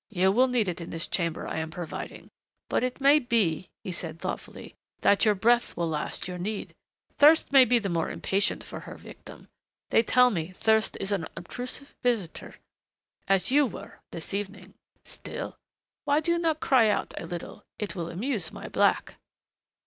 "You 0.09 0.31
will 0.31 0.47
need 0.47 0.67
it 0.67 0.81
in 0.81 0.89
this 0.89 1.07
chamber 1.07 1.47
I 1.47 1.57
am 1.59 1.69
providing.... 1.69 2.31
But 2.69 2.83
it 2.83 2.99
may 2.99 3.19
be," 3.19 3.69
he 3.83 3.91
said 3.91 4.19
thoughtfully, 4.19 4.73
"that 5.01 5.25
your 5.25 5.35
breath 5.35 5.77
will 5.77 5.87
last 5.89 6.27
your 6.27 6.39
need. 6.39 6.73
Thirst 7.19 7.51
may 7.51 7.65
be 7.65 7.77
the 7.77 7.87
more 7.87 8.09
impatient 8.09 8.63
for 8.63 8.79
her 8.79 8.95
victim; 8.97 9.47
they 9.91 10.01
tell 10.01 10.31
me 10.31 10.53
thirst 10.53 10.97
is 10.99 11.11
an 11.11 11.27
obtrusive 11.37 11.93
visitor. 12.01 12.55
As 13.27 13.51
you 13.51 13.67
were, 13.67 13.99
this 14.09 14.33
evening.... 14.33 14.73
Still, 15.05 15.59
why 16.03 16.19
do 16.19 16.31
you 16.31 16.39
not 16.39 16.59
cry 16.61 16.89
out 16.89 17.13
a 17.19 17.27
little? 17.27 17.63
It 17.77 17.95
will 17.95 18.09
amuse 18.09 18.51
my 18.51 18.67
black." 18.69 19.17